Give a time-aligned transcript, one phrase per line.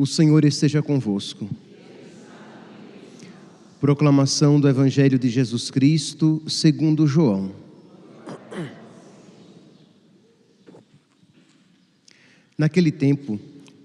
[0.00, 1.46] O Senhor esteja convosco.
[3.78, 7.52] Proclamação do Evangelho de Jesus Cristo, segundo João.
[12.56, 13.38] Naquele tempo,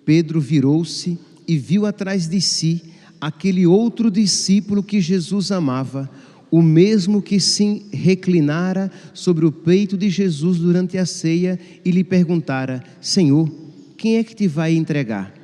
[0.06, 2.82] Pedro virou-se e viu atrás de si
[3.20, 6.10] aquele outro discípulo que Jesus amava,
[6.50, 12.06] o mesmo que se reclinara sobre o peito de Jesus durante a ceia e lhe
[12.06, 13.52] perguntara: Senhor,
[13.98, 15.35] quem é que te vai entregar?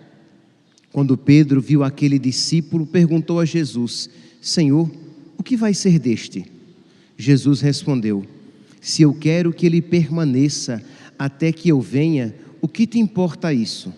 [0.92, 4.10] Quando Pedro viu aquele discípulo, perguntou a Jesus:
[4.42, 4.89] Senhor,
[5.38, 6.46] o que vai ser deste?
[7.18, 8.25] Jesus respondeu:
[8.82, 10.84] Se eu quero que ele permaneça
[11.18, 13.93] até que eu venha, o que te importa isso?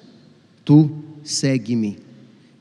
[0.64, 0.90] Tu
[1.24, 1.98] segue-me.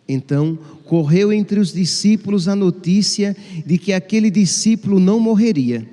[0.08, 5.88] Então correu entre os discípulos a notícia de que aquele discípulo não morreria.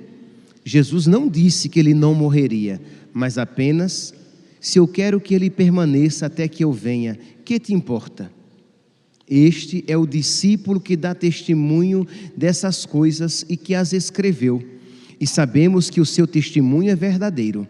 [0.64, 2.80] Jesus não disse que ele não morreria,
[3.12, 4.14] mas apenas:
[4.60, 8.30] se eu quero que ele permaneça até que eu venha, que te importa?
[9.30, 12.04] Este é o discípulo que dá testemunho
[12.36, 14.60] dessas coisas e que as escreveu,
[15.20, 17.68] e sabemos que o seu testemunho é verdadeiro.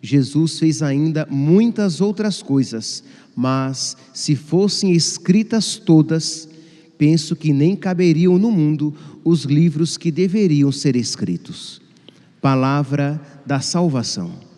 [0.00, 3.04] Jesus fez ainda muitas outras coisas,
[3.36, 6.48] mas se fossem escritas todas,
[6.96, 11.82] penso que nem caberiam no mundo os livros que deveriam ser escritos.
[12.40, 14.53] Palavra da salvação.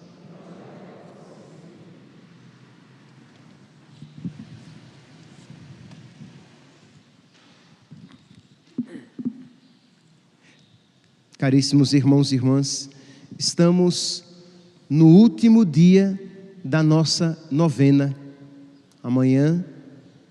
[11.38, 12.88] Caríssimos irmãos e irmãs,
[13.38, 14.24] estamos
[14.88, 16.18] no último dia
[16.64, 18.16] da nossa novena.
[19.02, 19.62] Amanhã,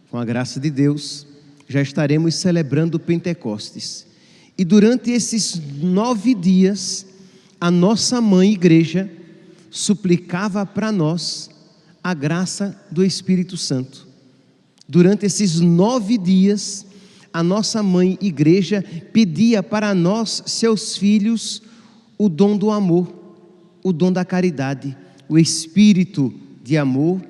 [0.10, 1.28] com a graça de Deus,
[1.70, 4.08] já estaremos celebrando Pentecostes.
[4.58, 7.06] E durante esses nove dias,
[7.62, 9.08] a nossa mãe igreja
[9.70, 11.52] suplicava para nós
[12.04, 14.08] a graça do Espírito Santo.
[14.90, 16.84] Durante esses nove dias,
[17.36, 21.62] a nossa mãe igreja pedia para nós, seus filhos,
[22.18, 23.14] o dom do amor,
[23.84, 24.96] o dom da caridade,
[25.28, 27.22] o espírito de amor,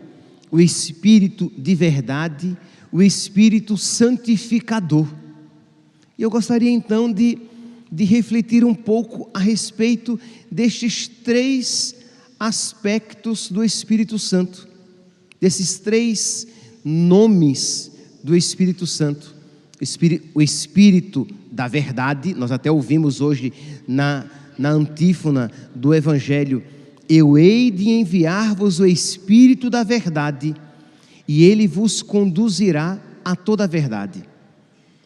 [0.51, 2.55] o espírito de verdade,
[2.91, 5.07] o espírito santificador.
[6.15, 7.39] E eu gostaria então de,
[7.91, 10.19] de refletir um pouco a respeito
[10.51, 11.95] destes três
[12.39, 14.67] aspectos do Espírito Santo,
[15.41, 16.45] desses três
[16.83, 17.91] nomes
[18.23, 19.34] do Espírito Santo
[20.33, 23.51] o Espírito da verdade, nós até ouvimos hoje
[23.87, 24.25] na,
[24.57, 26.63] na antífona do Evangelho:
[27.09, 30.55] Eu hei de enviar-vos o Espírito da verdade,
[31.27, 34.23] e ele vos conduzirá a toda a verdade.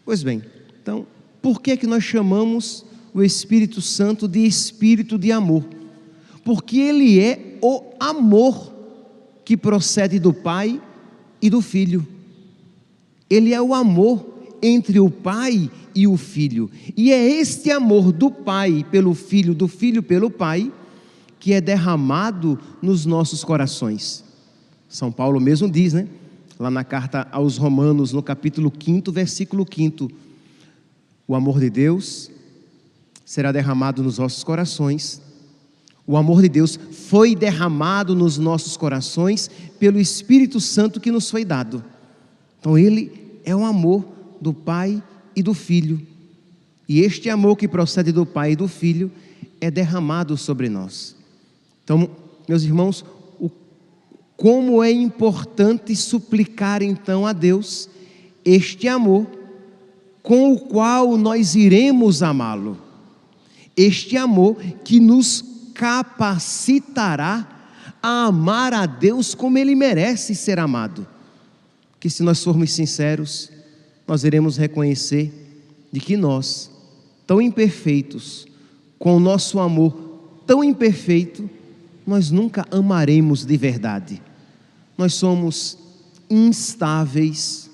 [0.05, 0.41] Pois bem,
[0.81, 1.05] então,
[1.41, 5.65] por que, que nós chamamos o Espírito Santo de Espírito de amor?
[6.43, 8.73] Porque ele é o amor
[9.45, 10.81] que procede do Pai
[11.41, 12.07] e do Filho.
[13.29, 16.69] Ele é o amor entre o Pai e o Filho.
[16.95, 20.71] E é este amor do Pai pelo Filho, do Filho pelo Pai,
[21.39, 24.23] que é derramado nos nossos corações.
[24.87, 26.07] São Paulo mesmo diz, né?
[26.59, 30.11] Lá na carta aos Romanos, no capítulo 5, versículo 5:
[31.27, 32.29] O amor de Deus
[33.23, 35.21] será derramado nos nossos corações.
[36.05, 39.49] O amor de Deus foi derramado nos nossos corações
[39.79, 41.83] pelo Espírito Santo que nos foi dado.
[42.59, 44.03] Então, Ele é um amor
[44.41, 45.01] do Pai
[45.35, 46.01] e do Filho.
[46.87, 49.11] E este amor que procede do Pai e do Filho
[49.61, 51.15] é derramado sobre nós.
[51.83, 52.09] Então,
[52.47, 53.05] meus irmãos,
[53.39, 53.49] o,
[54.35, 57.89] como é importante suplicar então a Deus
[58.43, 59.27] este amor
[60.23, 62.77] com o qual nós iremos amá-lo.
[63.75, 67.47] Este amor que nos capacitará
[68.01, 71.07] a amar a Deus como ele merece ser amado.
[71.99, 73.49] Que se nós formos sinceros,
[74.09, 75.31] nós iremos reconhecer
[75.91, 76.71] de que nós,
[77.27, 78.47] tão imperfeitos,
[78.97, 79.93] com o nosso amor
[80.47, 81.47] tão imperfeito,
[82.07, 84.19] nós nunca amaremos de verdade.
[84.97, 85.77] Nós somos
[86.27, 87.69] instáveis,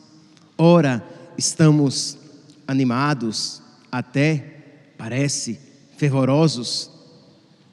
[0.58, 1.02] ora
[1.38, 2.18] estamos
[2.68, 4.58] animados, até
[4.98, 5.58] parece
[5.96, 6.92] fervorosos,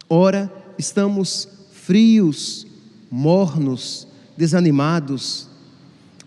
[0.09, 0.49] ora
[0.79, 2.65] estamos frios,
[3.11, 4.07] mornos,
[4.37, 5.49] desanimados,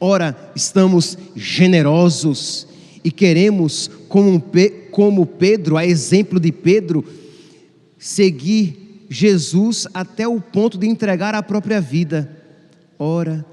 [0.08, 2.68] Ora, estamos generosos
[3.04, 4.40] e queremos, como,
[4.92, 7.04] como Pedro, a exemplo de Pedro,
[7.98, 12.40] seguir Jesus até o ponto de entregar a própria vida.
[13.00, 13.44] Ora,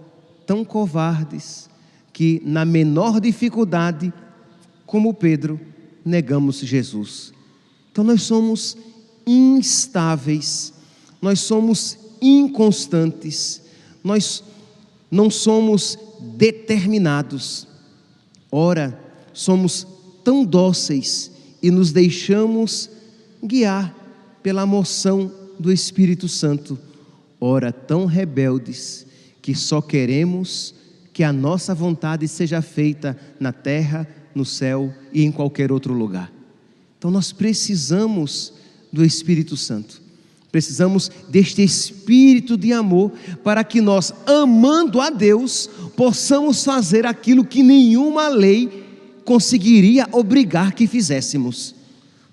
[0.46, 1.70] tão covardes
[2.12, 4.12] que, na menor dificuldade,
[4.84, 5.58] como Pedro,
[6.05, 7.32] negamos Jesus.
[7.90, 8.76] Então, nós somos
[9.26, 10.75] instáveis,
[11.19, 13.62] nós somos inconstantes,
[14.05, 14.44] nós
[15.10, 17.66] não somos determinados.
[18.50, 18.98] Ora,
[19.32, 19.86] somos
[20.24, 21.30] tão dóceis
[21.62, 22.90] e nos deixamos
[23.42, 23.94] guiar
[24.42, 26.78] pela moção do Espírito Santo.
[27.40, 29.06] Ora, tão rebeldes
[29.40, 30.74] que só queremos
[31.12, 36.32] que a nossa vontade seja feita na terra, no céu e em qualquer outro lugar.
[36.98, 38.54] Então nós precisamos
[38.92, 40.01] do Espírito Santo.
[40.52, 43.10] Precisamos deste espírito de amor
[43.43, 48.84] para que nós, amando a Deus, possamos fazer aquilo que nenhuma lei
[49.25, 51.75] conseguiria obrigar que fizéssemos.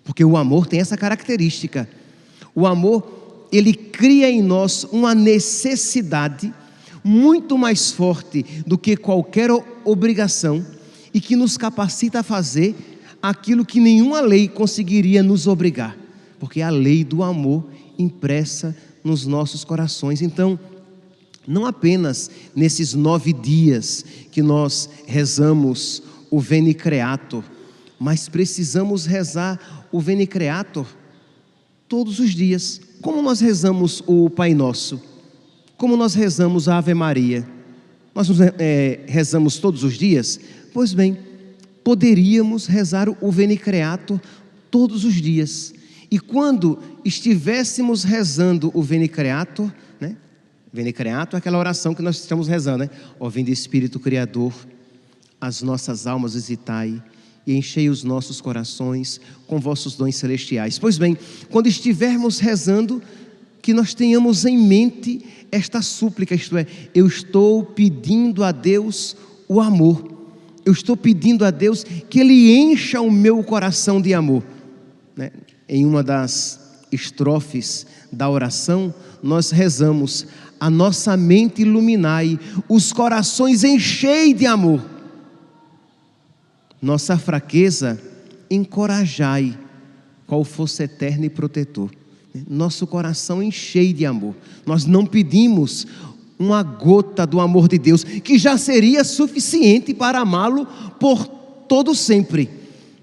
[0.04, 1.89] Porque o amor tem essa característica.
[2.54, 6.54] O amor, ele cria em nós uma necessidade
[7.01, 9.50] muito mais forte do que qualquer
[9.86, 10.65] obrigação
[11.13, 12.75] e que nos capacita a fazer
[13.22, 15.98] aquilo que nenhuma lei conseguiria nos obrigar,
[16.38, 20.22] porque a lei do amor impressa nos nossos corações.
[20.22, 20.57] Então,
[21.46, 26.01] não apenas nesses nove dias que nós rezamos
[26.31, 27.44] o Veni Creator,
[28.00, 30.88] mas precisamos rezar o Veni Creator
[31.88, 32.80] todos os dias.
[33.01, 35.01] Como nós rezamos o Pai Nosso?
[35.75, 37.48] Como nós rezamos a Ave Maria?
[38.13, 38.28] Nós
[38.60, 40.40] é, rezamos todos os dias?
[40.74, 41.18] Pois bem,
[41.84, 44.19] poderíamos rezar o Veni Creator
[44.69, 45.74] todos os dias.
[46.12, 50.18] E quando estivéssemos rezando o Veni Creator, né?
[50.74, 52.90] Veni Creator é aquela oração que nós estamos rezando, né?
[53.20, 54.54] Ó, de Espírito Criador,
[55.40, 57.02] as nossas almas visitai
[57.46, 60.78] e enchei os nossos corações com vossos dons celestiais.
[60.78, 61.18] Pois bem,
[61.50, 63.02] quando estivermos rezando,
[63.62, 69.16] que nós tenhamos em mente esta súplica, isto é, eu estou pedindo a Deus
[69.48, 70.18] o amor,
[70.66, 74.44] eu estou pedindo a Deus que Ele encha o meu coração de amor.
[75.16, 75.32] Né?
[75.69, 76.60] Em uma das
[76.92, 78.94] estrofes da oração,
[79.24, 80.25] nós rezamos:
[80.60, 82.38] a nossa mente iluminai,
[82.68, 84.81] os corações enchei de amor
[86.81, 88.01] nossa fraqueza,
[88.50, 89.57] encorajai,
[90.25, 91.92] qual fosse eterno e protetor.
[92.48, 94.36] Nosso coração enchei de amor.
[94.65, 95.86] Nós não pedimos
[96.38, 100.65] uma gota do amor de Deus, que já seria suficiente para amá-lo
[101.00, 101.27] por
[101.68, 102.50] todo sempre.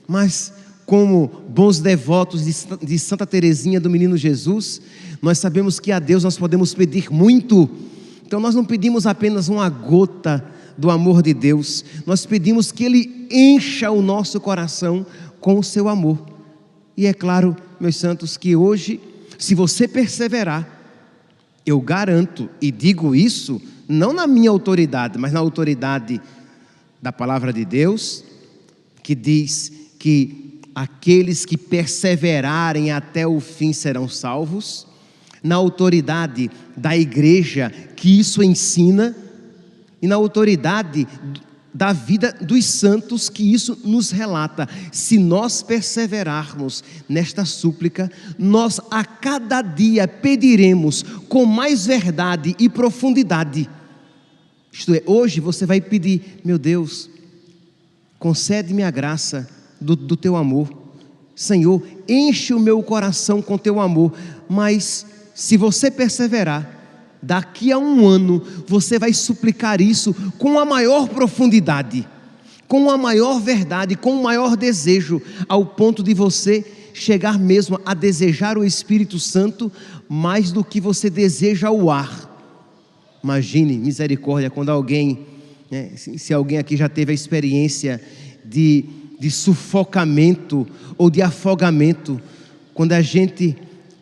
[0.08, 0.52] Mas
[0.86, 2.44] como bons devotos
[2.80, 4.80] de Santa Teresinha do Menino Jesus,
[5.20, 7.68] nós sabemos que a Deus nós podemos pedir muito.
[8.24, 10.44] Então nós não pedimos apenas uma gota
[10.78, 15.04] do amor de Deus, nós pedimos que Ele encha o nosso coração
[15.40, 16.24] com o seu amor.
[16.96, 19.00] E é claro, meus santos, que hoje,
[19.38, 20.68] se você perseverar,
[21.64, 26.20] eu garanto e digo isso não na minha autoridade, mas na autoridade
[27.00, 28.22] da palavra de Deus,
[29.02, 30.45] que diz que
[30.76, 34.86] aqueles que perseverarem até o fim serão salvos,
[35.42, 39.16] na autoridade da igreja que isso ensina,
[40.02, 41.08] e na autoridade
[41.72, 44.68] da vida dos santos que isso nos relata.
[44.92, 53.68] Se nós perseverarmos nesta súplica, nós a cada dia pediremos com mais verdade e profundidade.
[54.70, 57.08] Isto é, hoje você vai pedir, meu Deus,
[58.18, 60.68] concede-me a graça do, do teu amor.
[61.34, 64.12] Senhor, enche o meu coração com teu amor.
[64.48, 66.76] Mas se você perseverar,
[67.22, 72.06] daqui a um ano você vai suplicar isso com a maior profundidade,
[72.66, 77.92] com a maior verdade, com o maior desejo, ao ponto de você chegar mesmo a
[77.92, 79.70] desejar o Espírito Santo
[80.08, 82.32] mais do que você deseja o ar.
[83.22, 85.26] Imagine, misericórdia, quando alguém,
[85.70, 88.00] né, se alguém aqui já teve a experiência
[88.44, 88.84] de,
[89.18, 90.66] de sufocamento
[90.98, 92.20] ou de afogamento,
[92.74, 93.56] quando a gente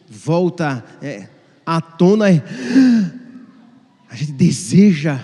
[0.09, 0.85] volta.
[1.01, 1.29] É,
[1.67, 2.43] à tona é.
[4.11, 5.21] A gente deseja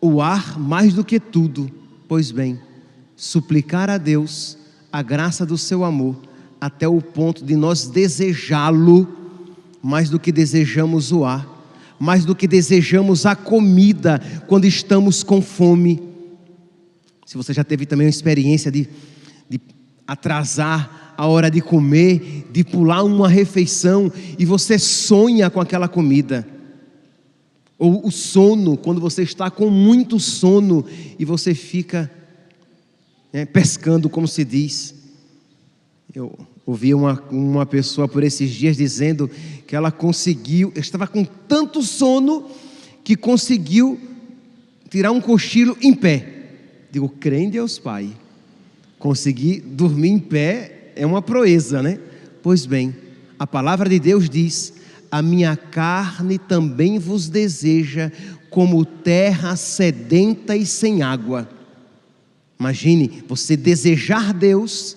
[0.00, 1.70] o ar mais do que tudo.
[2.08, 2.58] Pois bem,
[3.14, 4.56] suplicar a Deus
[4.92, 6.16] a graça do seu amor,
[6.60, 9.06] até o ponto de nós desejá-lo
[9.82, 11.46] mais do que desejamos o ar,
[11.98, 16.09] mais do que desejamos a comida quando estamos com fome.
[17.30, 18.88] Se você já teve também uma experiência de,
[19.48, 19.60] de
[20.04, 26.44] atrasar a hora de comer, de pular uma refeição e você sonha com aquela comida.
[27.78, 30.84] Ou o sono, quando você está com muito sono
[31.20, 32.10] e você fica
[33.32, 34.92] né, pescando, como se diz.
[36.12, 39.30] Eu ouvi uma, uma pessoa por esses dias dizendo
[39.68, 42.50] que ela conseguiu, estava com tanto sono
[43.04, 44.00] que conseguiu
[44.90, 46.29] tirar um cochilo em pé.
[46.90, 48.10] Digo, crê em Deus Pai.
[48.98, 51.98] Consegui dormir em pé é uma proeza, né?
[52.42, 52.94] Pois bem,
[53.38, 54.74] a palavra de Deus diz:
[55.10, 58.10] A minha carne também vos deseja
[58.50, 61.48] como terra sedenta e sem água.
[62.58, 64.96] Imagine você desejar Deus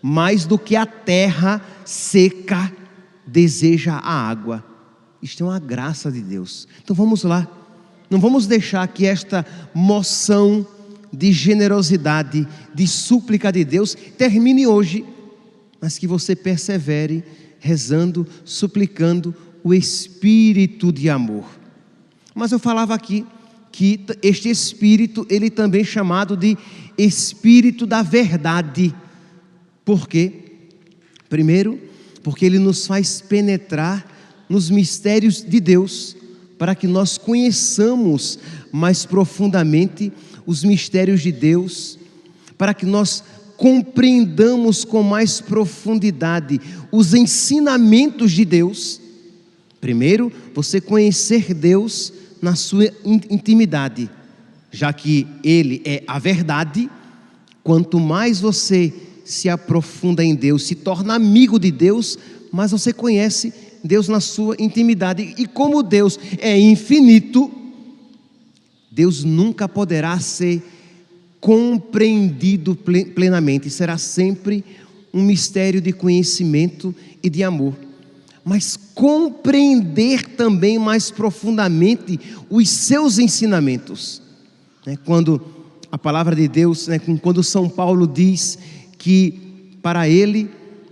[0.00, 2.72] mais do que a terra seca
[3.26, 4.64] deseja a água.
[5.20, 6.68] Isto é uma graça de Deus.
[6.82, 7.48] Então vamos lá.
[8.10, 10.66] Não vamos deixar que esta moção
[11.12, 15.04] de generosidade, de súplica de Deus termine hoje,
[15.80, 17.22] mas que você persevere
[17.58, 21.44] rezando, suplicando o espírito de amor.
[22.34, 23.26] Mas eu falava aqui
[23.70, 26.56] que este espírito, ele também é chamado de
[26.96, 28.94] espírito da verdade.
[29.84, 30.32] Por quê?
[31.28, 31.78] Primeiro,
[32.22, 34.06] porque ele nos faz penetrar
[34.48, 36.16] nos mistérios de Deus,
[36.58, 38.38] para que nós conheçamos
[38.70, 40.12] mais profundamente
[40.46, 41.98] os mistérios de Deus,
[42.56, 43.22] para que nós
[43.56, 49.00] compreendamos com mais profundidade os ensinamentos de Deus.
[49.80, 54.10] Primeiro, você conhecer Deus na sua intimidade,
[54.70, 56.90] já que Ele é a verdade,
[57.62, 58.92] quanto mais você
[59.24, 62.18] se aprofunda em Deus, se torna amigo de Deus,
[62.50, 63.52] mais você conhece
[63.84, 65.34] Deus na sua intimidade.
[65.38, 67.50] E como Deus é infinito,
[68.92, 70.62] Deus nunca poderá ser
[71.40, 74.62] compreendido plenamente, será sempre
[75.12, 77.74] um mistério de conhecimento e de amor.
[78.44, 82.20] Mas compreender também mais profundamente
[82.50, 84.20] os seus ensinamentos.
[84.84, 85.40] Né, quando
[85.90, 88.58] a palavra de Deus, né, quando São Paulo diz
[88.98, 90.50] que para ele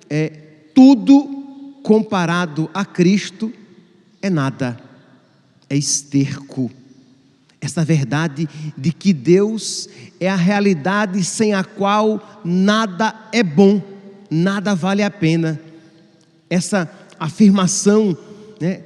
[0.08, 0.28] é
[0.74, 3.52] tudo comparado a Cristo
[4.22, 4.80] é nada,
[5.68, 6.70] é esterco.
[7.60, 9.88] Essa verdade de que Deus
[10.18, 13.82] é a realidade sem a qual nada é bom,
[14.30, 15.60] nada vale a pena.
[16.48, 18.16] Essa afirmação
[18.58, 18.80] né,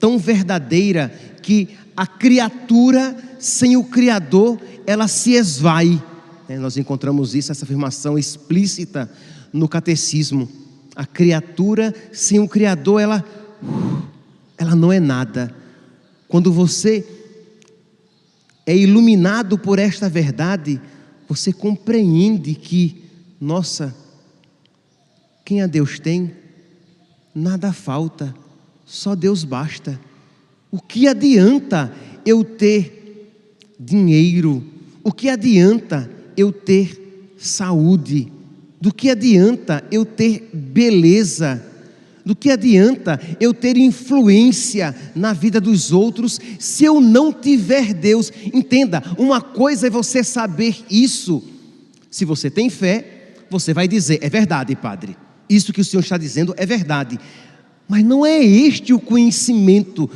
[0.00, 1.12] tão verdadeira
[1.42, 6.02] que a criatura sem o Criador ela se esvai.
[6.48, 9.10] É, nós encontramos isso, essa afirmação explícita
[9.52, 10.48] no catecismo.
[10.96, 13.24] A criatura sem o Criador, ela,
[14.56, 15.54] ela não é nada.
[16.26, 17.06] Quando você
[18.66, 20.80] é iluminado por esta verdade,
[21.28, 23.02] você compreende que,
[23.40, 23.94] nossa,
[25.44, 26.32] quem a Deus tem,
[27.34, 28.34] nada falta,
[28.86, 30.00] só Deus basta.
[30.70, 31.92] O que adianta
[32.24, 33.30] eu ter
[33.78, 34.64] dinheiro?
[35.02, 38.32] O que adianta eu ter saúde?
[38.80, 41.73] Do que adianta eu ter beleza?
[42.24, 48.32] Do que adianta eu ter influência na vida dos outros se eu não tiver Deus?
[48.52, 51.42] Entenda, uma coisa é você saber isso.
[52.10, 55.16] Se você tem fé, você vai dizer: é verdade, Padre.
[55.50, 57.18] Isso que o Senhor está dizendo é verdade.
[57.86, 60.10] Mas não é este o conhecimento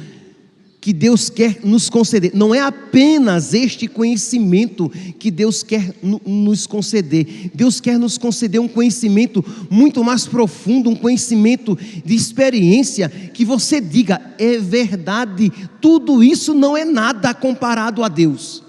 [0.81, 2.33] que Deus quer nos conceder.
[2.35, 7.51] Não é apenas este conhecimento que Deus quer nos conceder.
[7.55, 13.81] Deus quer nos conceder um conhecimento muito mais profundo, um conhecimento de experiência que você
[13.81, 18.63] diga: é verdade, tudo isso não é nada comparado a Deus.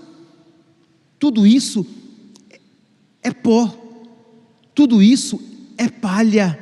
[1.19, 1.85] Tudo isso
[3.21, 3.75] é pó.
[4.73, 5.39] Tudo isso
[5.77, 6.57] é palha.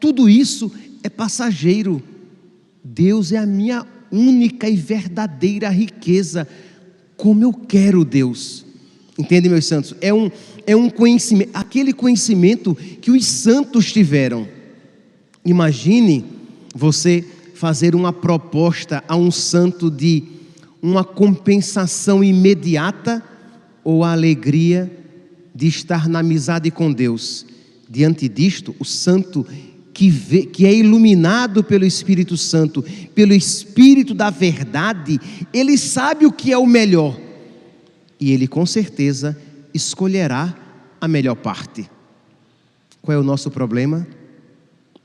[0.00, 2.02] Tudo isso é passageiro.
[2.82, 6.46] Deus é a minha única e verdadeira riqueza,
[7.16, 8.64] como eu quero Deus.
[9.18, 9.94] Entende, meus santos?
[10.00, 10.30] É um,
[10.66, 14.48] é um conhecimento, aquele conhecimento que os santos tiveram.
[15.44, 16.24] Imagine
[16.74, 20.24] você fazer uma proposta a um santo de
[20.82, 23.22] uma compensação imediata
[23.82, 24.90] ou a alegria
[25.54, 27.46] de estar na amizade com Deus.
[27.88, 29.46] Diante disto, o santo
[29.94, 32.84] que, vê, que é iluminado pelo Espírito Santo,
[33.14, 35.20] pelo Espírito da verdade,
[35.52, 37.18] ele sabe o que é o melhor
[38.18, 39.38] e ele com certeza
[39.72, 40.54] escolherá
[41.00, 41.88] a melhor parte.
[43.00, 44.06] Qual é o nosso problema?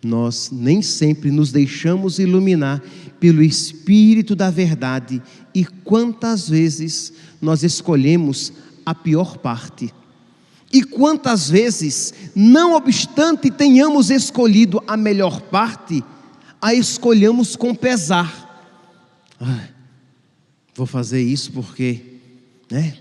[0.03, 2.81] Nós nem sempre nos deixamos iluminar
[3.19, 5.21] pelo Espírito da verdade
[5.53, 8.53] e quantas vezes nós escolhemos
[8.85, 9.93] a pior parte.
[10.71, 16.03] E quantas vezes, não obstante tenhamos escolhido a melhor parte,
[16.61, 18.47] a escolhemos com pesar.
[20.75, 22.01] Vou fazer isso porque,
[22.69, 22.97] né?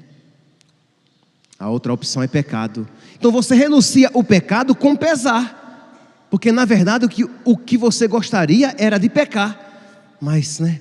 [1.59, 2.89] A outra opção é pecado.
[3.19, 8.07] Então você renuncia o pecado com pesar, porque na verdade o que, o que você
[8.07, 10.81] gostaria era de pecar, mas, né?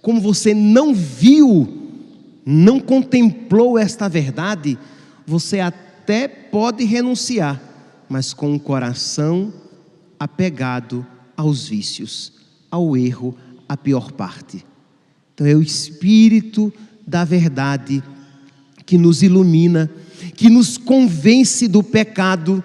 [0.00, 1.90] Como você não viu,
[2.46, 4.78] não contemplou esta verdade,
[5.26, 7.62] você até até pode renunciar,
[8.08, 9.52] mas com o coração
[10.18, 11.06] apegado
[11.36, 12.32] aos vícios,
[12.68, 13.36] ao erro,
[13.68, 14.66] à pior parte.
[15.32, 16.72] Então é o espírito
[17.06, 18.02] da verdade
[18.84, 19.88] que nos ilumina,
[20.34, 22.64] que nos convence do pecado,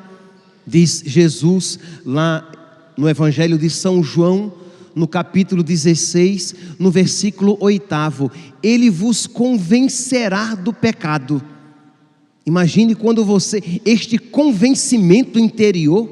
[0.65, 2.51] diz Jesus lá
[2.97, 4.51] no Evangelho de São João,
[4.95, 8.31] no capítulo 16, no versículo 8:
[8.63, 11.39] Ele vos convencerá do pecado.
[12.47, 16.09] Imagine quando você, este convencimento interior,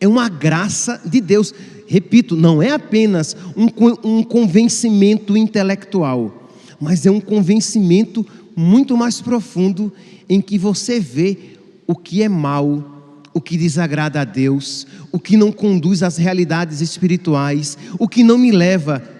[0.00, 1.54] é uma graça de Deus.
[1.86, 3.68] Repito, não é apenas um,
[4.02, 9.92] um convencimento intelectual, mas é um convencimento muito mais profundo
[10.28, 11.38] em que você vê
[11.86, 16.80] o que é mal, o que desagrada a Deus, o que não conduz às realidades
[16.80, 19.14] espirituais, o que não me leva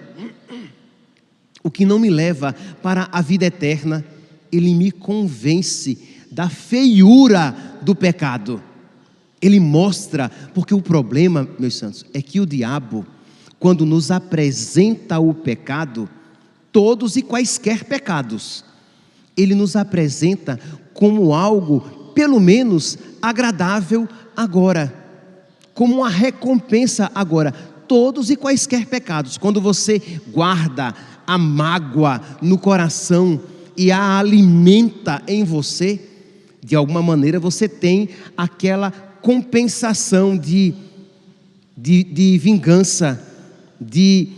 [1.63, 4.05] o que não me leva para a vida eterna,
[4.51, 5.97] ele me convence
[6.35, 8.61] da feiura do pecado.
[9.41, 13.05] Ele mostra, porque o problema, meus santos, é que o diabo,
[13.57, 16.09] quando nos apresenta o pecado,
[16.73, 18.65] todos e quaisquer pecados,
[19.37, 20.59] ele nos apresenta
[20.93, 21.79] como algo,
[22.13, 24.93] pelo menos, agradável agora,
[25.73, 27.53] como uma recompensa agora.
[27.87, 30.93] Todos e quaisquer pecados, quando você guarda
[31.25, 33.39] a mágoa no coração
[33.77, 36.14] e a alimenta em você,
[36.65, 40.73] de alguma maneira você tem aquela compensação de,
[41.77, 43.23] de, de vingança,
[43.79, 44.29] de,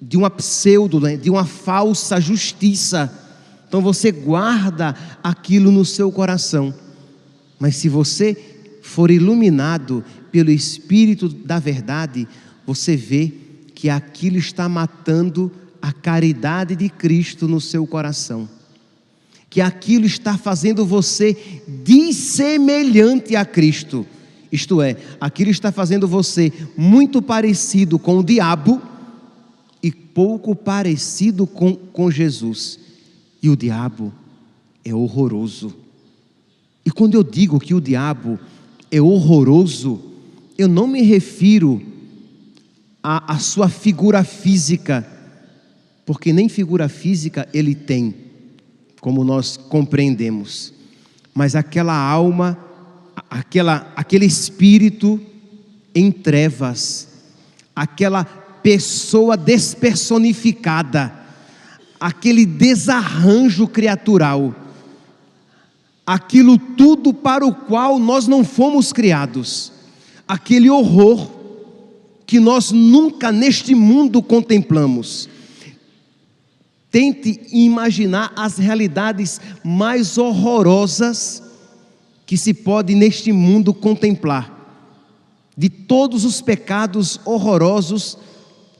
[0.00, 3.12] de uma pseudo, né, de uma falsa justiça.
[3.66, 4.94] Então você guarda
[5.24, 6.72] aquilo no seu coração.
[7.58, 8.36] Mas se você
[8.80, 12.28] for iluminado pelo Espírito da verdade,
[12.64, 13.32] você vê
[13.74, 15.50] que aquilo está matando
[15.82, 18.55] a caridade de Cristo no seu coração.
[19.56, 21.34] Que aquilo está fazendo você
[21.82, 24.04] dissemelhante a Cristo.
[24.52, 28.82] Isto é, aquilo está fazendo você muito parecido com o diabo
[29.82, 32.78] e pouco parecido com, com Jesus.
[33.42, 34.12] E o diabo
[34.84, 35.74] é horroroso.
[36.84, 38.38] E quando eu digo que o diabo
[38.90, 40.02] é horroroso,
[40.58, 41.80] eu não me refiro
[43.02, 45.08] à, à sua figura física,
[46.04, 48.25] porque nem figura física ele tem,
[49.06, 50.72] como nós compreendemos,
[51.32, 52.58] mas aquela alma,
[53.30, 55.20] aquela, aquele espírito
[55.94, 57.06] em trevas,
[57.74, 61.14] aquela pessoa despersonificada,
[62.00, 64.52] aquele desarranjo criatural
[66.04, 69.70] aquilo tudo para o qual nós não fomos criados,
[70.26, 71.30] aquele horror
[72.26, 75.28] que nós nunca neste mundo contemplamos.
[76.96, 81.42] Tente imaginar as realidades mais horrorosas
[82.24, 84.50] que se pode neste mundo contemplar.
[85.54, 88.16] De todos os pecados horrorosos,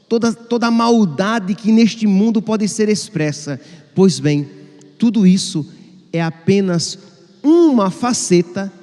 [0.09, 3.61] toda, toda a maldade que neste mundo pode ser expressa.
[3.93, 4.49] Pois bem,
[4.97, 5.63] tudo isso
[6.11, 6.97] é apenas
[7.43, 8.73] uma faceta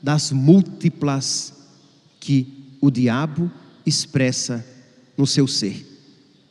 [0.00, 1.52] das múltiplas
[2.20, 2.46] que
[2.80, 3.50] o diabo
[3.84, 4.64] expressa
[5.16, 5.84] no seu ser.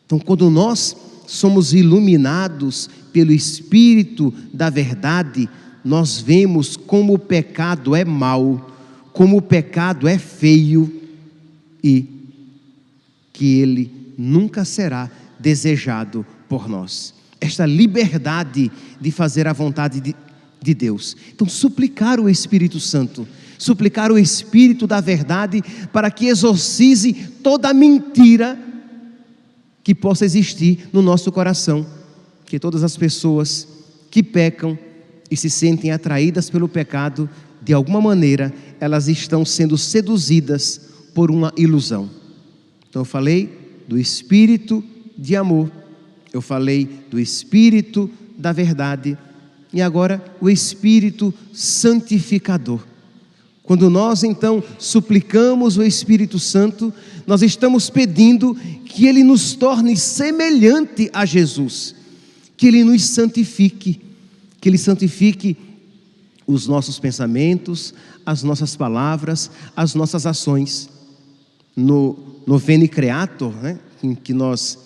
[0.06, 5.48] Então, quando nós somos iluminados pelo Espírito da verdade,
[5.84, 8.72] nós vemos como o pecado é mau,
[9.13, 11.02] como o pecado é feio
[11.84, 12.06] e
[13.34, 17.13] que ele nunca será desejado por nós.
[17.40, 20.16] Esta liberdade de fazer a vontade de,
[20.62, 21.16] de Deus.
[21.34, 23.28] Então, suplicar o Espírito Santo,
[23.60, 25.62] suplicar o Espírito da verdade
[25.92, 27.13] para que exorcize
[27.44, 28.58] toda mentira
[29.88, 31.88] que possa existir no nosso coração.
[32.45, 33.65] Que todas as pessoas
[34.12, 34.78] que pecam
[35.32, 37.30] e se sentem atraídas pelo pecado,
[37.62, 40.82] de alguma maneira, elas estão sendo seduzidas
[41.15, 42.10] por uma ilusão.
[42.89, 43.50] Então, eu falei
[43.88, 44.84] do Espírito
[45.17, 45.71] de amor,
[46.34, 49.17] eu falei do Espírito da verdade
[49.71, 52.86] e agora o Espírito Santificador.
[53.67, 56.91] Quando nós então suplicamos o Espírito Santo,
[57.27, 61.93] nós estamos pedindo que ele nos torne semelhante a Jesus,
[62.56, 63.99] que ele nos santifique,
[64.62, 65.58] que ele santifique
[66.47, 67.93] os nossos pensamentos,
[68.25, 70.89] as nossas palavras, as nossas ações.
[71.75, 74.80] No, no Veni Creator, né, em que nós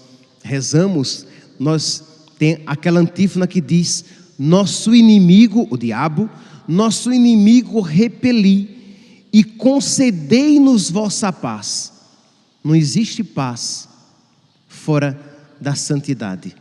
[0.43, 1.27] rezamos,
[1.59, 2.03] nós
[2.39, 4.05] tem aquela antífona que diz:
[4.39, 6.27] nosso inimigo, o diabo,
[6.67, 11.91] nosso inimigo repeli e concedei-nos vossa paz.
[12.63, 13.87] Não existe paz
[14.67, 15.19] fora
[15.59, 16.55] da santidade.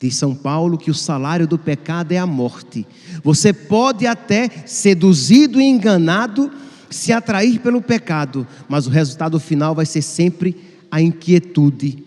[0.00, 2.86] Diz São Paulo que o salário do pecado é a morte.
[3.22, 6.50] Você pode até, seduzido e enganado,
[6.88, 10.56] se atrair pelo pecado, mas o resultado final vai ser sempre
[10.90, 12.02] a inquietude,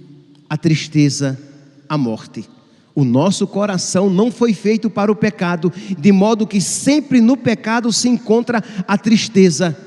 [0.49, 1.39] a tristeza,
[1.87, 2.49] a morte.
[2.93, 7.91] O nosso coração não foi feito para o pecado, de modo que sempre no pecado
[7.91, 9.77] se encontra a tristeza,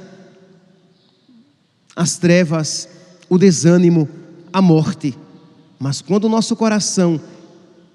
[1.94, 2.88] as trevas,
[3.28, 4.08] o desânimo,
[4.52, 5.14] a morte.
[5.78, 7.20] Mas quando o nosso coração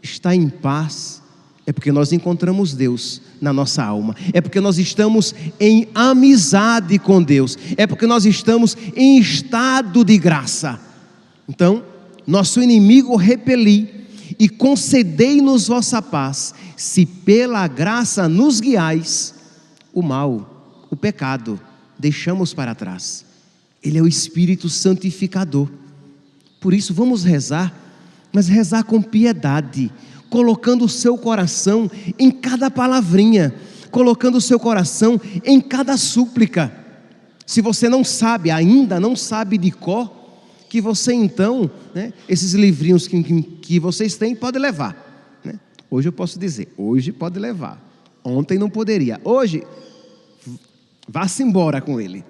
[0.01, 1.21] está em paz,
[1.65, 7.21] é porque nós encontramos Deus na nossa alma, é porque nós estamos em amizade com
[7.21, 10.79] Deus, é porque nós estamos em estado de graça.
[11.47, 11.83] Então,
[12.27, 13.98] nosso inimigo repeli
[14.39, 19.35] e concedei-nos vossa paz, se pela graça nos guiais,
[19.93, 21.59] o mal, o pecado,
[21.97, 23.25] deixamos para trás.
[23.83, 25.69] Ele é o Espírito Santificador.
[26.61, 27.73] Por isso, vamos rezar,
[28.31, 29.91] mas rezar com piedade,
[30.29, 33.53] colocando o seu coração em cada palavrinha,
[33.91, 36.73] colocando o seu coração em cada súplica.
[37.45, 40.18] Se você não sabe, ainda não sabe de cor,
[40.69, 45.39] que você então, né, esses livrinhos que, que, que, vocês têm, pode levar.
[45.43, 45.59] Né?
[45.89, 47.83] Hoje eu posso dizer, hoje pode levar.
[48.23, 49.19] Ontem não poderia.
[49.23, 49.63] Hoje,
[51.07, 52.23] vá-se embora com ele.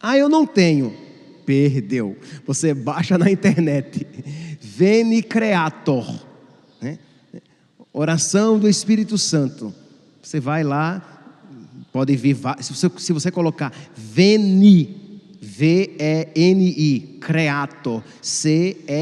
[0.00, 0.94] Ah, eu não tenho.
[1.44, 2.16] Perdeu.
[2.46, 4.06] Você baixa na internet.
[4.60, 6.06] Veni Creator.
[6.80, 6.98] Né?
[7.92, 9.74] Oração do Espírito Santo.
[10.22, 11.02] Você vai lá,
[11.92, 14.97] pode vir, se você, se você colocar Veni
[15.40, 18.98] V-E-N-I, Creator, C-R-E-A-T-O-R,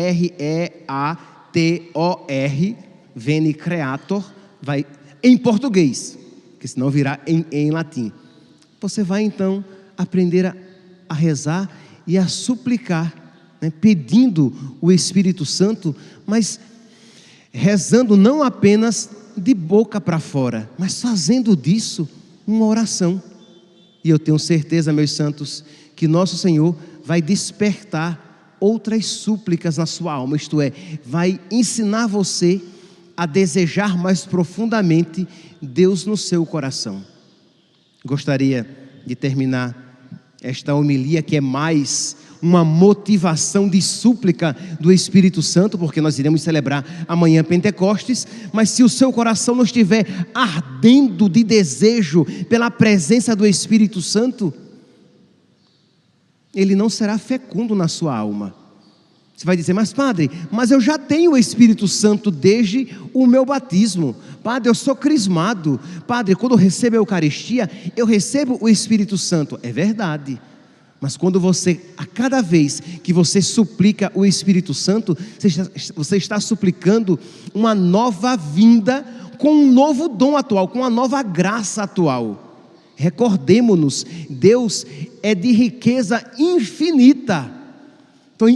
[3.14, 4.24] Veni Creator,
[4.60, 4.84] vai
[5.22, 6.18] em português,
[6.60, 8.12] que senão virá em, em latim.
[8.80, 9.64] Você vai então
[9.96, 10.54] aprender a,
[11.08, 11.70] a rezar
[12.06, 13.14] e a suplicar,
[13.60, 15.96] né, pedindo o Espírito Santo,
[16.26, 16.60] mas
[17.50, 22.08] rezando não apenas de boca para fora, mas fazendo disso
[22.46, 23.22] uma oração.
[24.04, 25.64] E eu tenho certeza, meus santos,
[25.96, 30.72] que nosso Senhor vai despertar outras súplicas na sua alma, isto é,
[31.04, 32.60] vai ensinar você
[33.16, 35.26] a desejar mais profundamente
[35.60, 37.02] Deus no seu coração.
[38.04, 38.68] Gostaria
[39.06, 39.74] de terminar
[40.42, 46.42] esta homilia que é mais uma motivação de súplica do Espírito Santo, porque nós iremos
[46.42, 53.34] celebrar amanhã Pentecostes, mas se o seu coração não estiver ardendo de desejo pela presença
[53.34, 54.52] do Espírito Santo,
[56.56, 58.54] ele não será fecundo na sua alma.
[59.36, 63.44] Você vai dizer, mas padre, mas eu já tenho o Espírito Santo desde o meu
[63.44, 64.16] batismo.
[64.42, 65.78] Padre, eu sou crismado.
[66.06, 69.60] Padre, quando eu recebo a Eucaristia, eu recebo o Espírito Santo.
[69.62, 70.40] É verdade.
[70.98, 76.16] Mas quando você, a cada vez que você suplica o Espírito Santo, você está, você
[76.16, 77.18] está suplicando
[77.54, 79.04] uma nova vinda
[79.36, 82.42] com um novo dom atual, com uma nova graça atual.
[82.96, 84.86] Recordemos-nos, Deus
[85.26, 87.50] é de riqueza infinita.
[88.36, 88.46] Então,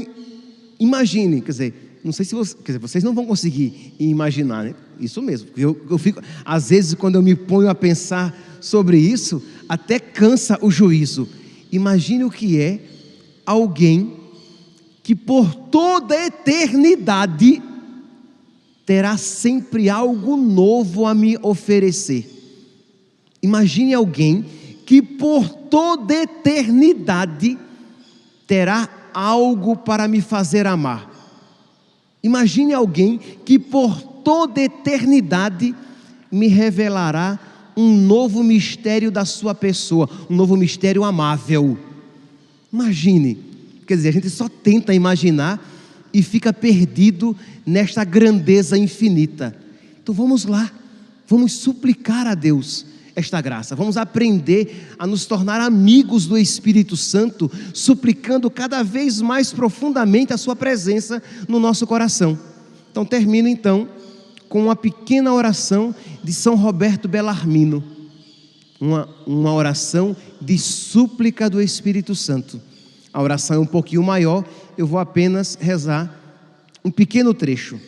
[0.79, 4.75] imagine, quer dizer, não sei se você, dizer, vocês não vão conseguir imaginar, né?
[5.01, 5.49] Isso mesmo.
[5.57, 10.61] Eu, eu fico, às vezes, quando eu me ponho a pensar sobre isso, até cansa
[10.63, 11.29] o juízo.
[11.73, 12.79] Imagine o que é
[13.45, 14.13] alguém
[15.03, 17.61] que por toda a eternidade
[18.87, 22.31] terá sempre algo novo a me oferecer.
[23.43, 24.45] Imagine alguém
[24.91, 27.57] que por toda eternidade
[28.45, 31.09] terá algo para me fazer amar.
[32.21, 35.77] Imagine alguém que por toda eternidade
[36.29, 37.39] me revelará
[37.77, 41.79] um novo mistério da sua pessoa, um novo mistério amável.
[42.73, 43.39] Imagine,
[43.87, 45.65] quer dizer, a gente só tenta imaginar
[46.13, 49.57] e fica perdido nesta grandeza infinita.
[50.03, 50.69] Então vamos lá,
[51.29, 53.75] vamos suplicar a Deus esta graça.
[53.75, 60.39] Vamos aprender a nos tornar amigos do Espírito Santo, suplicando cada vez mais profundamente a
[60.39, 62.39] Sua presença no nosso coração.
[62.91, 63.89] Então, termino então
[64.49, 65.95] com uma pequena oração
[66.25, 67.85] de São Roberto Bellarmino,
[68.81, 72.61] uma, uma oração de súplica do Espírito Santo.
[73.13, 74.45] A oração é um pouquinho maior,
[74.77, 76.17] eu vou apenas rezar
[76.85, 77.79] um pequeno trecho.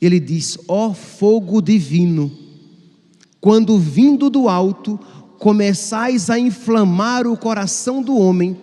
[0.00, 2.30] Ele diz: Ó oh, fogo divino,
[3.42, 4.98] quando vindo do alto,
[5.36, 8.56] começais a inflamar o coração do homem,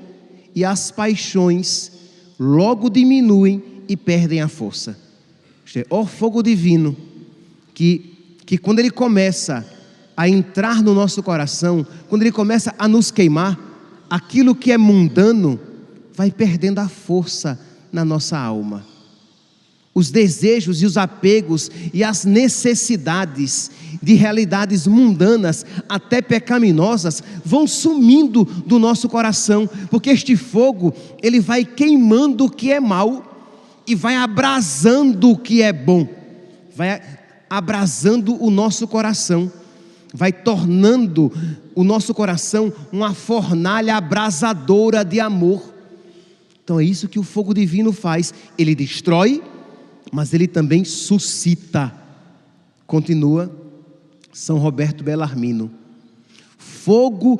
[0.55, 1.91] e as paixões
[2.39, 4.97] logo diminuem e perdem a força.
[5.75, 6.95] É, ó fogo divino,
[7.73, 9.67] que, que quando ele começa
[10.15, 13.59] a entrar no nosso coração, quando ele começa a nos queimar,
[14.09, 15.59] aquilo que é mundano
[16.13, 17.59] vai perdendo a força
[17.91, 18.85] na nossa alma.
[19.99, 23.69] Os desejos e os apegos e as necessidades
[24.01, 31.65] de realidades mundanas, até pecaminosas, vão sumindo do nosso coração, porque este fogo, ele vai
[31.65, 33.51] queimando o que é mal
[33.85, 36.07] e vai abrasando o que é bom.
[36.73, 37.01] vai
[37.49, 39.51] abrasando o nosso coração,
[40.13, 41.29] vai tornando
[41.75, 45.73] o nosso coração uma fornalha abrasadora de amor.
[46.63, 48.33] Então é isso que o fogo divino faz.
[48.57, 49.41] Ele destrói,
[50.11, 51.93] mas ele também suscita.
[52.85, 53.51] Continua
[54.31, 55.71] São Roberto Bellarmino.
[56.57, 57.39] Fogo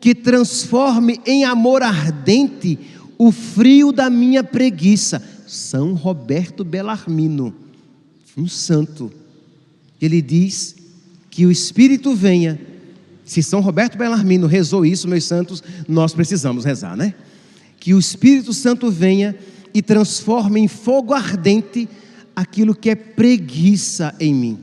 [0.00, 2.78] que transforme em amor ardente
[3.18, 5.22] o frio da minha preguiça.
[5.46, 7.54] São Roberto Bellarmino,
[8.36, 9.12] um santo.
[10.00, 10.76] Ele diz
[11.30, 12.60] que o Espírito venha.
[13.24, 17.14] Se São Roberto Bellarmino rezou isso, meus santos, nós precisamos rezar, né?
[17.80, 19.36] Que o Espírito Santo venha
[19.76, 21.86] e transforme em fogo ardente
[22.34, 24.58] aquilo que é preguiça em mim,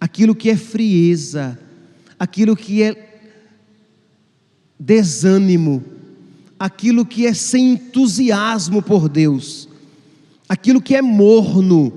[0.00, 1.58] aquilo que é frieza,
[2.18, 3.20] aquilo que é
[4.80, 5.84] desânimo,
[6.58, 9.68] aquilo que é sem entusiasmo por Deus,
[10.48, 11.92] aquilo que é morno.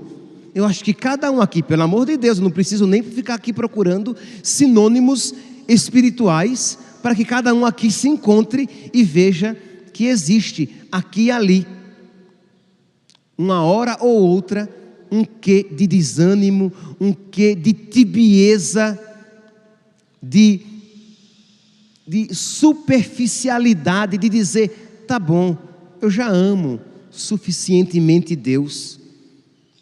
[0.53, 3.53] Eu acho que cada um aqui, pelo amor de Deus, não preciso nem ficar aqui
[3.53, 5.34] procurando sinônimos
[5.69, 9.55] espirituais para que cada um aqui se encontre e veja
[9.93, 11.78] que existe aqui e ali,
[13.39, 14.69] uma hora ou outra,
[15.10, 18.99] um quê de desânimo, um quê de tibieza,
[20.21, 20.62] de
[22.10, 25.56] de superficialidade, de dizer, tá bom,
[26.02, 26.80] eu já amo
[27.12, 28.99] suficientemente Deus.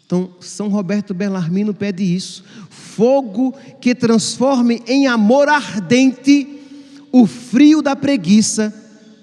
[0.04, 6.46] Então, São Roberto Bellarmino pede isso: fogo que transforme em amor ardente
[7.10, 8.74] o frio da preguiça,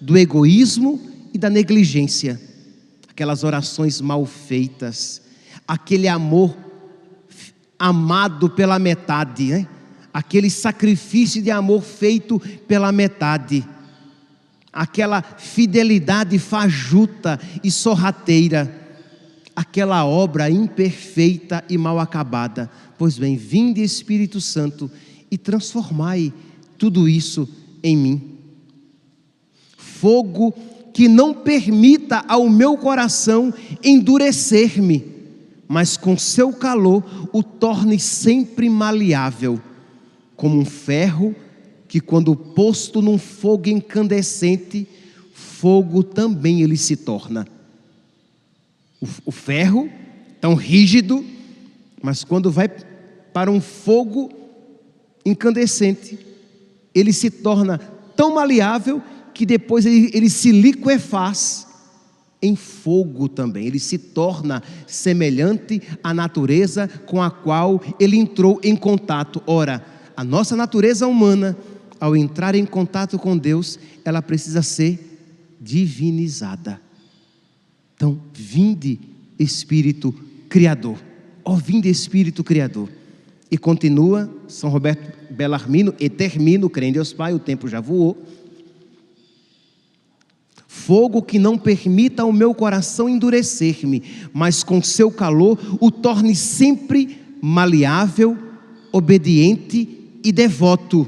[0.01, 0.99] do egoísmo
[1.31, 2.41] e da negligência.
[3.15, 5.21] Aquelas orações mal feitas,
[5.65, 6.53] aquele amor
[7.79, 9.65] amado pela metade,
[10.13, 13.65] aquele sacrifício de amor feito pela metade,
[14.73, 18.85] aquela fidelidade fajuta e sorrateira,
[19.55, 22.69] aquela obra imperfeita e mal acabada.
[22.97, 24.91] Pois bem, vinde Espírito Santo
[25.31, 26.33] e transformai
[26.77, 27.47] tudo isso
[27.81, 28.37] em mim.
[29.77, 30.53] Fogo
[30.95, 33.53] que não permita ao meu coração
[33.83, 35.03] endurecer-me,
[35.67, 37.03] mas com seu calor
[37.33, 39.59] o torne sempre maleável
[40.37, 41.35] como um ferro
[41.85, 44.87] que, quando posto num fogo incandescente,
[45.33, 47.45] fogo também ele se torna.
[49.01, 49.89] O, o ferro,
[50.39, 51.25] tão rígido,
[52.01, 52.69] mas quando vai
[53.33, 54.31] para um fogo
[55.25, 56.17] incandescente,
[56.93, 57.79] ele se torna
[58.15, 59.01] tão maleável
[59.35, 61.67] que depois ele, ele se liquefaz
[62.41, 63.67] em fogo também.
[63.67, 69.43] Ele se torna semelhante à natureza com a qual ele entrou em contato.
[69.45, 71.57] Ora, a nossa natureza humana,
[71.99, 75.19] ao entrar em contato com Deus, ela precisa ser
[75.59, 76.79] divinizada.
[77.95, 78.99] Então, vinde
[79.37, 80.13] Espírito
[80.47, 80.97] Criador.
[81.43, 82.89] Ó, oh, vinde Espírito Criador.
[83.51, 88.17] E continua São Roberto Bellarmino, e termino, crendo em Deus Pai, o tempo já voou.
[90.75, 97.17] Fogo que não permita ao meu coração endurecer-me, mas com seu calor o torne sempre
[97.41, 98.37] maleável,
[98.91, 99.87] obediente
[100.23, 101.07] e devoto,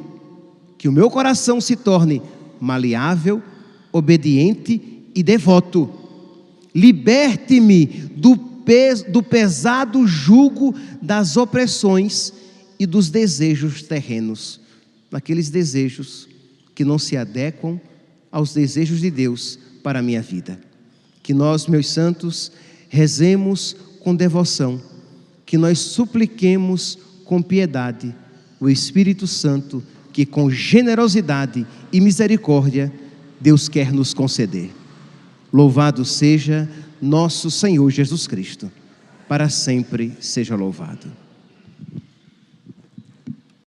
[0.80, 2.24] que o meu coração se torne
[2.60, 3.44] maleável,
[3.92, 4.82] obediente
[5.14, 5.92] e devoto.
[6.74, 12.34] Liberte-me do, pes, do pesado jugo das opressões
[12.80, 14.60] e dos desejos terrenos,
[15.12, 16.28] daqueles desejos
[16.74, 17.80] que não se adequam
[18.32, 20.60] aos desejos de Deus para a minha vida.
[21.24, 22.52] Que nós, meus santos,
[22.90, 24.82] rezemos com devoção,
[25.46, 28.14] que nós supliquemos com piedade
[28.60, 32.92] o Espírito Santo que com generosidade e misericórdia
[33.40, 34.72] Deus quer nos conceder.
[35.54, 36.68] Louvado seja
[37.00, 38.72] nosso Senhor Jesus Cristo,
[39.28, 41.08] para sempre seja louvado.